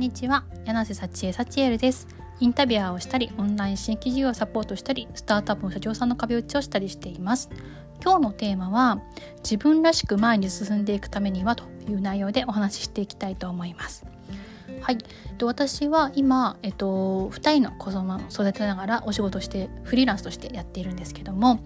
[0.00, 0.44] んにちは。
[0.64, 2.08] 柳瀬幸恵幸恵です。
[2.40, 7.50] インタビュアーをしたりオンライン新規事業をサポートしたりスタートアップの社長さんの壁打ちをしたりしています。
[8.02, 9.02] 今日のテーマは
[9.44, 14.06] 自分らしく前に進んでいくためにはという内容でお話ししていきたいと思います。
[14.80, 14.98] はい、
[15.42, 21.60] 私は今、えっと、2人の子供を育てながらお仕事してフリーランスとしてやっているんですけども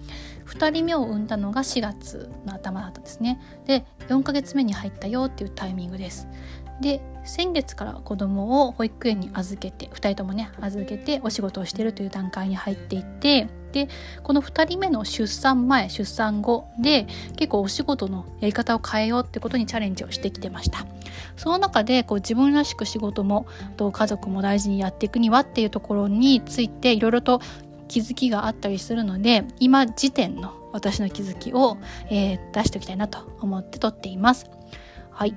[0.46, 3.40] 2人目を産んだのが4月の頭だったんですね。
[3.66, 6.26] で4ヶ月目に入ったよっていうタイミングです。
[6.80, 13.88] で先月から子供を保育園に預けて2人ともね預けてお仕事をしているという段階に入っていてで
[14.22, 17.06] この2人目の出産前出産後で
[17.36, 20.86] 結構お仕事のやり方を変えようってことにチャレンジをしてきてました。
[21.36, 27.40] その中でこう自分らしく仕事もと家族も大事にやっていくにはっていうところについていろいろと
[27.88, 31.78] 気づきがあったりするので今時点の私の気づきを、
[32.10, 34.50] えー、出しておきたいなと思って撮っています。
[35.10, 35.34] はい。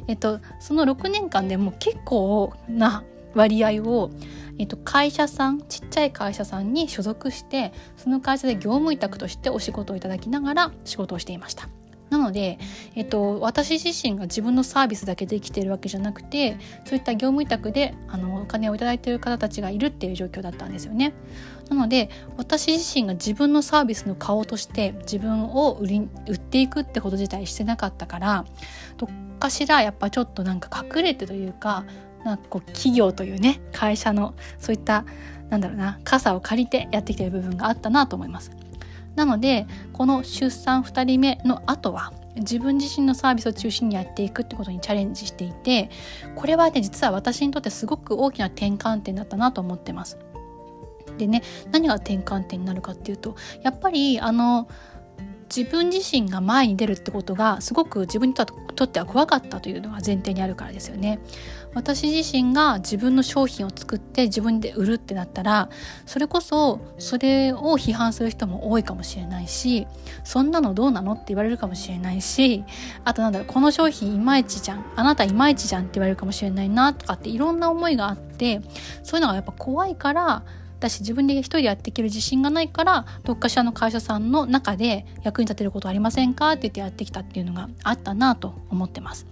[0.07, 4.11] えっと、その6年間でも結構な割合を、
[4.59, 11.69] えっと、会社さんちっちゃい会社さんに所属してその会社で業務委託としてお仕事をいただきながら仕事をしていました。
[12.11, 12.59] なので、
[12.95, 21.13] えっと、私自身が自分のサービスだけで生きているわけじゃなくてそういった業務委託であのお金を頂いている方たちがいるっていう状況だったんですよね。
[21.69, 28.47] なので私自身が自分のサービスの顔として自分を売り売っていくってこと自体してなかったから
[28.97, 31.85] どっかしらやっぱちょっとなんか隠れてというか
[32.25, 35.05] なんかこう企業というね会社のそういった
[35.51, 38.51] なんだろうな傘を借りてやってきている部分があったなと思います。
[39.19, 45.91] なのでこの出産2人目の後は自分自身のサービスを中心にやっていくってことにチャレンジしていて
[46.37, 50.19] これはね実は私にとってすごく大きな転換点だったなと思ってます。
[51.19, 51.43] でね
[51.73, 53.35] 何が転換点になるかっていうと
[53.65, 54.69] やっぱりあの
[55.55, 58.45] 自分自身が前に出るってことがすごく自分にと
[58.85, 61.19] っては怖かったというのが前提にあるからですよね。
[61.75, 65.69] 私自身が自分の商品を作って自分で売るってなったら
[66.07, 69.87] それこそそれを批判する人も多いかもしれないし
[70.25, 72.65] そんなのどうなのって言われるかもしれないし
[73.05, 78.61] あとなんだろうこの商品いまいちじゃんあなたいまいちじゃんって言われるかもしれないなとかっていろんな思いがあって
[79.03, 80.43] そういうのがやっぱ怖いから
[80.81, 86.53] だし自分で一人でやっていける自信がないからどっかしらの会社さんの中で役に立てることありませんか？
[86.53, 89.27] って言ってやってきたっていうのがあったなと思ってます。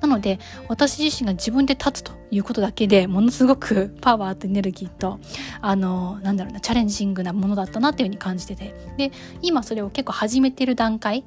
[0.00, 5.20] なので私自身が自分で立つということだけでものすごく パワーとエネルギーと
[5.60, 11.24] あのなんだろうなチャレンジングなものだったなっていうふうに感じててで今それを結構始めてる段階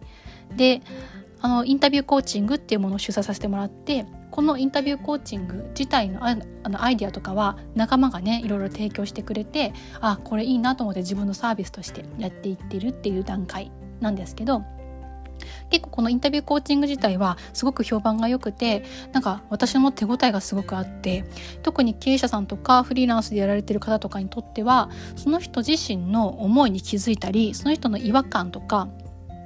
[0.58, 0.82] で
[1.42, 14.64] あのインタビューコーチングっていうものを主催させてもらってこのインタビューコーチング自体のあのアイディアとかは仲間がねいろいろ提供してくれてあこれいいなと思って自分のサービスとしてやっていってるっていう段階なんですけど
[15.70, 21.26] 結構このインタビューコーチング自体はすごく評判が良くてなんか私も手応えがすごくあって
[21.64, 28.88] 特に経営者さんとかフリーランスでやられてる方とかにとってはその人自身の思いに気づいたりその人の違和感とか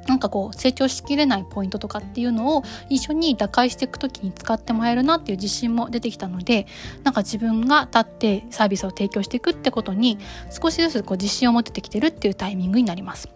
[0.09, 6.65] なんかこう成長しきれないポイントとかっていうのを一緒に打開していく時に使ってもらえるなっていう自信も出てきたので
[7.03, 10.17] なんか自分が立ってサービスを提供していくってことに
[10.49, 13.29] 少しずつこう自信を持ててきてるっていうタイミングになります。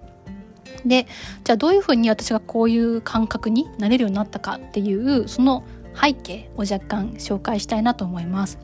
[0.83, 1.05] で
[1.43, 5.63] じゃあどういうふうに私がこういう感覚になれるようになったかっていうその
[5.95, 8.57] 背景を若干紹介したいなと思います。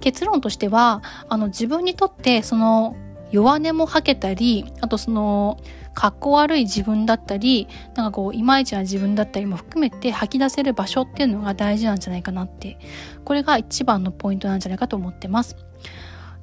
[0.00, 2.96] 結論としてはあの自分にとってその
[3.30, 5.58] 弱音も吐けたりあとその
[5.94, 12.78] かっこ悪い自分だったりなんかこういまいちな自分だったりも含めて吐き出せる場所っていうのが大事なんじゃないかなって
[13.24, 15.56] これが一番のポイントなんじゃないかと思ってます。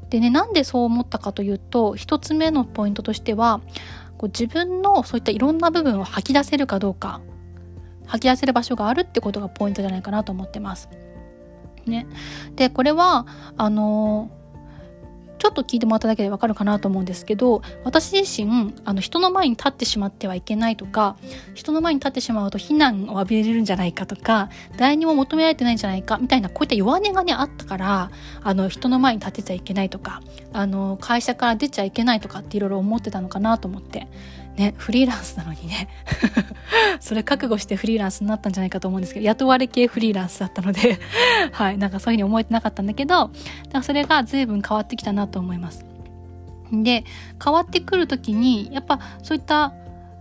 [0.09, 3.61] でねなんでそう思ったかというと一つ目のポイントとしては
[4.17, 7.21] こう自分のそういったいろんな部分を吐き出せるかどうか
[8.05, 10.89] 吐き出せる場所があるってことがポイントじゃないかなと思ってます。
[11.85, 12.07] ね、
[12.55, 13.27] でこれは
[13.57, 14.31] あの
[15.45, 21.17] ちょっと聞いてもらっただけでわかるかなと思うんですけど私自身あの人の前に立ってしまってはいけないとか
[21.53, 28.09] 人の前に立ってしまうと非難を浴びれるんじゃないかとか誰にも求められてないんじゃないかみたいなこういった弱音がねあったから
[28.41, 34.07] あの人の前に立てちゃいけないとかあの会社から出ちゃいけないとかっていろいろ思ってたのかなと思って。
[34.57, 35.89] ね、フリーランスなのにね。
[37.01, 40.99] それ覚悟してフリーランスになったんじゃないかと思うんですけど、雇われ系フリーランスだったので。
[41.51, 43.31] はい、なんかそういうふうに思えてなかったんだけど、だか
[43.73, 45.85] らそれが随分変わってきたなと思います。
[46.71, 47.03] で、
[47.43, 49.73] 変わってくる時に、やっぱそういった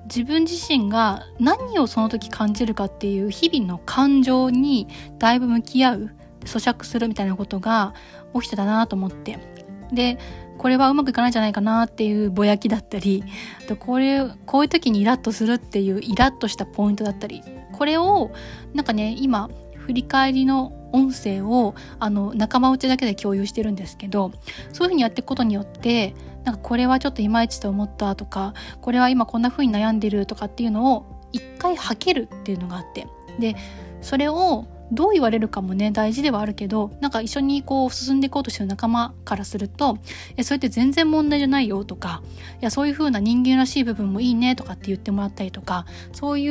[0.04, 4.88] 自分自身が何をその時感じるかっていう日々の感情に
[5.18, 6.10] だいぶ向き合う
[6.44, 7.94] 咀嚼するみたいなことが
[8.34, 9.53] 起きてたなと思って。
[9.92, 10.18] で
[10.58, 13.24] これはうまくいかないんじゃないかなっていうぼやきだったり
[13.64, 17.42] あとこれこういう時にイラッとするっていうイラッとしたポイントだったり
[17.72, 18.30] これを
[18.72, 24.30] なんかね今振り返りの音声をあの仲間内だけで共有してるんですけど
[24.72, 26.14] そういうふうにやっていくことによって
[26.44, 33.06] なんかこれはちょっといまいちと思ったとかこれは今こんな風に悩んでるとかっていうのを一回吐けるっていうのがあって
[33.40, 33.56] で
[34.00, 39.98] それをどう言われるかもね大事ではあるけどなんか一緒にこう進んでいこうとしてる仲間からすると
[40.36, 42.22] 「えそれって全然問題じゃないよ」とか
[42.60, 46.48] 「いやそういう風な人間らしい部分もいいね」とかって言ってもらったりとかそうい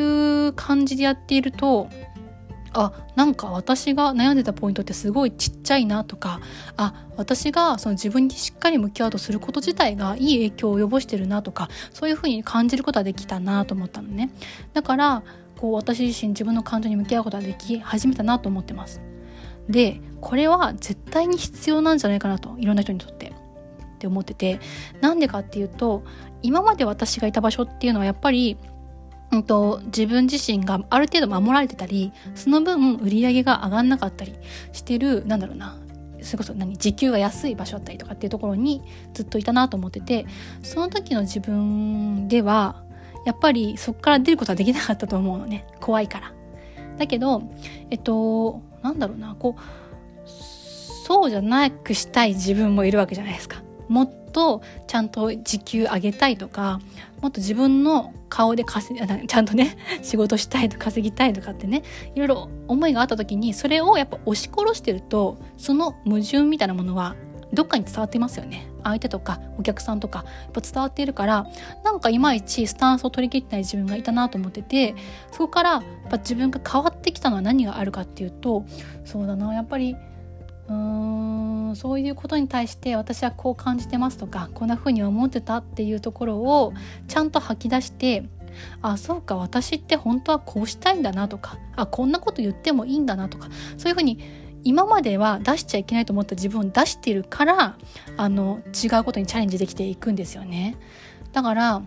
[0.47, 1.89] う感じでやっていると
[2.73, 6.39] あなんか私が悩んでたポイントってすごいちっちゃいなとか
[6.75, 14.31] あ私がその自分にしっかり向き合うとすること自体がいい影響を及ぼしてるなとかそういうふうに感じることができたなと思ったのね。
[14.73, 15.23] だから
[15.63, 18.99] こう私自身自分の感情に向き合うことができ始めたなと思ってます。
[19.69, 23.27] でこれは絶対に必要なんじゃないかなといろんな人にとって。
[23.27, 24.59] って思ってて。
[24.99, 26.03] なんでかっていうと
[26.41, 28.57] 今まで私がいた場所っていうのはやっぱり
[29.31, 34.35] うんと、自分自身がある程度守られてたりその分売り上げが上がんなかったり
[34.73, 35.77] してるなんだろうな。
[36.21, 38.81] それこそ何時給が安い場所だったりとかっていうところに
[39.13, 40.25] ずっといたなと思ってて
[40.61, 42.83] その時の自分では
[43.25, 45.65] やっぱりそこから出ることはできなかったと思うのね。
[45.79, 46.33] 怖いから。
[46.97, 47.43] だけど
[47.89, 49.35] えっとなんだろうな。
[49.35, 49.61] こう
[50.27, 53.61] そうじゃなくしたい自分もいるわけじゃないですか。
[53.89, 56.79] もっとちゃんと時給上げたいとか
[57.21, 61.83] もっと自分の顔で稼ちゃんとね 仕事したいと稼ぎたいとかってね
[62.15, 67.15] いろいろ思いがあった時にそれをやっぱ押し殺してるとその矛盾みたいなものは
[67.53, 68.67] どっかに伝わってますよね。
[68.83, 71.47] 相手とかお客さんとかやっぱ伝わっているから
[71.83, 74.95] なんかいまいちスタンスを取り切ってない自分がいたなと思ってて
[75.31, 78.65] そこからやっぱ自分が変わってきたのは何があるかっていうと
[79.05, 79.95] そうだなやっぱり
[80.67, 86.73] うーんそういうことに対して私はこう感じてますとかこんな風に思ってたっていうところを
[87.07, 88.23] ちゃんと吐き出して
[88.81, 94.19] あそうか私って本当はこうしたいんだなとかあこんなこと言ってもいいんだなとかそういうふうに
[94.63, 97.77] 今までは出しちゃいけないと思った自分を出しているから
[98.17, 100.77] あの違うことにチャレンジできていくんですよね。
[101.31, 101.81] だから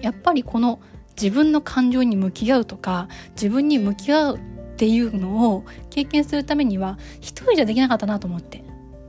[0.00, 0.80] やっぱりこの
[1.20, 4.40] 自分の感情に向き合うとか自分に向き合うっ
[4.76, 8.64] ていうのを経験するためには一人じゃできなかったなと思って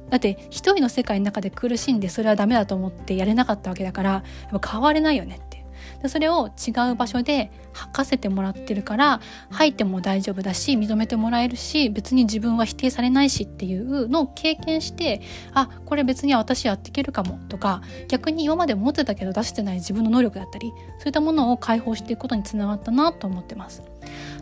[0.10, 4.24] だって一人の世界の中で苦しんでそれはダメだと思ってやれなかったわけだからや
[4.58, 5.55] っぱ変われないよねって
[6.02, 15.22] でそれを違う場所で吐かせてもらってるから吐いても大丈夫だし認めてもらえるし別に自分は否定されないしっていうのを経験して
[15.54, 23.84] あこれ別に私やっていけるかもとか逆に今まで持ってたけど出してない自分の能力だったりそういったものを解放していくことにつながったなと思ってます。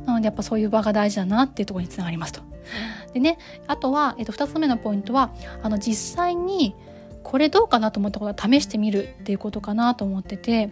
[0.05, 2.41] なのでやっぱそういう場が大事だなっていうところにつながりますと。
[3.13, 6.75] でねあとは、えっと、2つ目のポイントはあの実際に
[7.23, 10.69] これどうかなと思ったことは試してみるっていうことかなと思ってて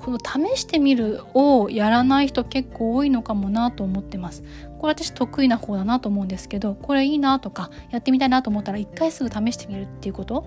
[0.00, 4.42] この試してみるをやらない人結構多いのかもなと思ってます。
[4.78, 10.46] これ私得意な方だなと思うんですけどこれいいなとかやってみたいなと思ったら一回すぐ試してみるっていうこと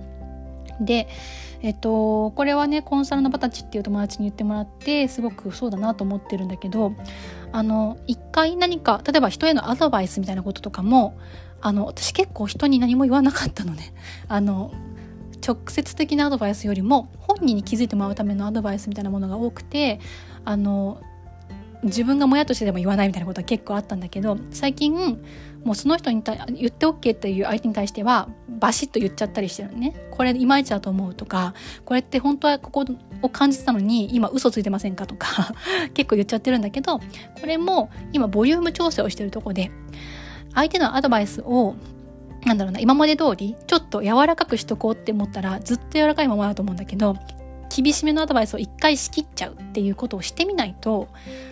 [0.81, 1.07] で、
[1.61, 6.93] えっと、これはねコンサルのバタチっていう友達に言ってもらってすごくそうだなと思ってるんだけど
[7.51, 11.15] あの一回何か例えば人へのアドバイスみたいなこととかも
[11.61, 13.93] あの私結構人に何も言わなかったのね。
[14.27, 14.71] あの
[15.45, 17.09] 直接的なアドバイスよりも
[17.45, 19.99] 人に気づいてもらうためのアドバイスみたいなものが多くて
[20.45, 21.01] あの
[21.83, 25.21] 自分がもやとしてでも言わないみたいなことは結構あったんだけど最近
[25.63, 29.95] もうその人に言って OK っていう相手に対してはバシッと言っちゃったりしてるのね。
[30.11, 31.53] これいまいちだと思うとか
[31.85, 32.85] これって本当はここ
[33.21, 35.53] を感じてたのに今嘘ついてませんかとか
[35.93, 37.03] 結構言っちゃってるんだけどこ
[37.45, 39.71] れも今ボリューム調整をしてるとこで
[40.53, 41.75] 相手のアドバイスを
[42.45, 47.15] なんだろうな、今まで通り、ちょっと柔らかくしとこうって思ったら、ずっと柔らかいままだと思うんだけど、
[47.75, 51.07] 厳しめのアドバイスを一回仕切っちゃうっていうことをしてみないと、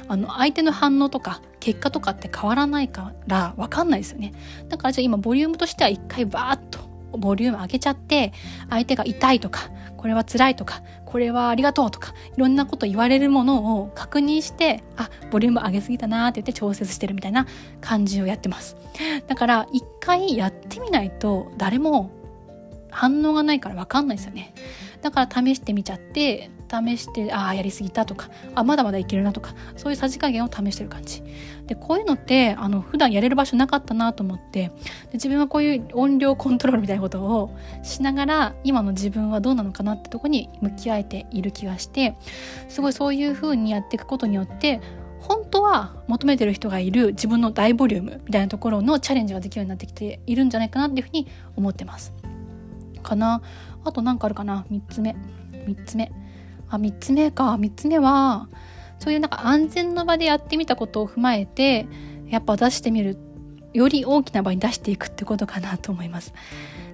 [0.08, 4.34] あの、相手の反応とか、結果とかって変わらないからわかんないですよね。
[4.70, 8.34] だからじゃあ今、ボリュームとしては一回バーッとボリューム上げちゃって、
[8.70, 17.46] 相手が痛いとか、これは辛いとか、これはありがとうとか、いろんなこと言われるものを確認して、あ、ボリューム上げすぎたなーって言って調節してるみたいな
[17.82, 18.78] 感じをやってます。
[19.28, 22.12] だから、一回やってみないと誰も
[22.92, 24.54] 反応がないからわかんないですよね。
[25.02, 31.24] だから試してみちゃって試してああやりすぎたとかあまだまだいけるなとかそういうさじ加減を試してる感じ
[31.68, 34.74] でこういうのってあの普段やれる場所なかったなと思ってで
[35.14, 42.16] 自分はこういう音量コントロールみたいなことをしながら今の自分はどうなのかなってとこに向き合えている気がして
[42.70, 44.80] すごいそういう風にやっていくことによって
[45.20, 52.14] 本当は求めてる人がいる自分の大ボリュームみたいなところのチャレンジができるようになってきているんじゃないかなっていうふうに思ってます。
[53.02, 53.42] かな。
[53.84, 54.66] あと何かあるかな。
[54.72, 55.16] 3つ目。
[55.52, 56.12] 3つ目。
[56.70, 57.56] あ3つ目か。
[57.56, 58.48] 3つ目は
[59.00, 61.88] そういうなんか安全の場でやってみたことを踏まえて
[62.30, 63.31] やっぱ出してみるって
[63.74, 66.34] より大きな場に出していくってことかなと思います。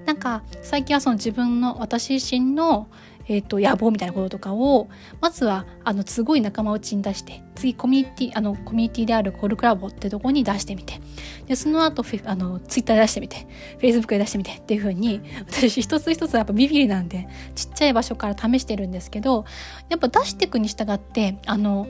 [0.06, 2.88] なんか最近はその自分の私自身の
[3.30, 4.88] えーと、野望みたいなこととかを
[5.22, 11.02] まずはあのすごい仲間内に出して次コミュニティあのコミュニティであるコールクラブってとこに出してみて
[11.46, 13.48] でその後あのツイッターで出してみて
[13.80, 19.46] フェイスブックで出してみてっていう風に 私一つ一つやっぱビビりなんでちっちゃい場所から試してるんですけど
[19.90, 21.88] やっぱ出していくに従ってあの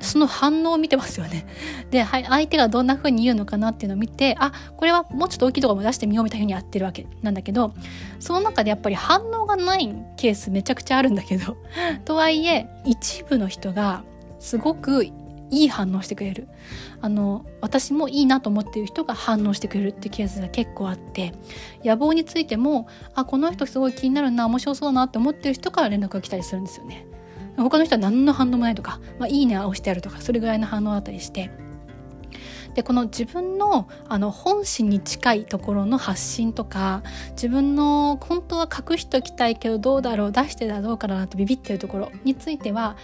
[0.00, 1.46] その反応を見てますよね。
[1.90, 7.74] で、はい、相手がどんな風に言うのかなっていうのを見て、あ、これはもうちょっと大きいところも出してみようみたいにやってるわけなんだけど、
[8.18, 11.56] その中でやっぱり反応がないケースめちゃくちゃあるんだけど、
[12.04, 14.02] とはいえ、一部の人が
[14.38, 15.12] すごくい
[15.50, 16.48] い反応してくれる。
[17.02, 21.34] あの、私もいいなと思っている人が反応してくれるっていうケースが結構あって、
[21.84, 27.06] 野望についても、あ、この人すごい気になるな、面白そうだなって思ってる人から連絡が来たりするんですよね。
[27.64, 31.50] 他の人は何の反応もないとか、まあ、いいねは押してあるとかそれぐらいの反応だったりして
[32.74, 37.02] でこの自分のあの本心に近いところの発信とか
[37.32, 42.96] 自分の本当は隠しておきたいけどどうだろう出してたらどうかなとビビってるところについては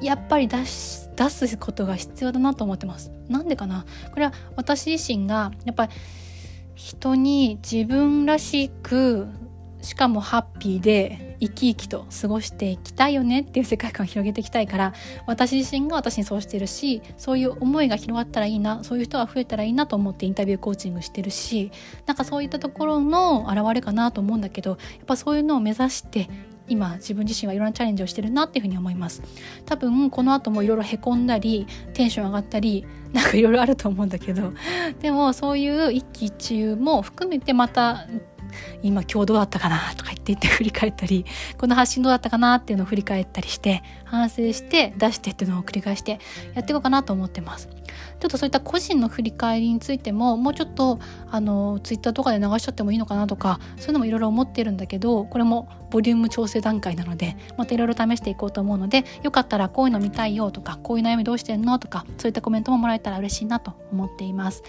[0.00, 3.12] やっぱり出し出すことが必要だなと思ってます。
[3.28, 3.84] なんでかな？
[4.10, 5.92] これは私自身がやっぱり
[6.74, 9.28] 人に自分らしく
[9.84, 14.94] しかもハッピーで生き生きと過ごしていきたいよねっていう世界観を広げていきたいから
[15.26, 21.70] 私自身が私にそうしてるしそういう思いが広がったらいいなそういう人が増えたらいいなと思ってインタビューコーチングしてるし
[22.06, 26.28] なんかそういったところの表れかなと思うんだけどやっぱそういうのを目指して
[26.66, 29.22] 今自分自身はいろんなチャレンジをしてるなっていうふうに思います。
[29.66, 34.52] 多分この後もいろいろへこんだりテンション上がったり なんかいろいろあると思うんだけど
[35.00, 38.06] でもそういう一喜一憂も含めてまた
[38.82, 41.24] 今今日どうだったかなとか言って言って振り返ったり
[41.58, 46.18] この発信どうだったかなっていうのを振り返ったりして反省して出してっていうのを繰り返して
[46.54, 47.68] やっていこうかなと思ってます。
[48.20, 50.98] ちょっとそういった個人の振り返りについてももうちょっと
[51.30, 64.62] あのツイッターとかで流しちゃってもいいのかなとかそういうのもいろいろ思ってるんだけどこれもボリューム調整段階なのでまたいろいろ試していこうと思うのでよかったらこういうの見たいよとかこういう悩みどうしてんのとかそういったコメントももらえたら嬉しいなと思っています。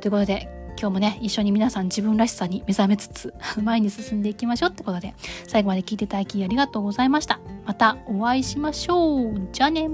[0.00, 5.14] ということで今日もね、一緒に皆さん自分らしさに目覚めつつ、 前に進んでいきましょうってことで、
[5.48, 7.40] 最後まで聞いていただきありがとうございました。
[7.64, 9.48] またお会いしましょう。
[9.52, 9.88] じゃあね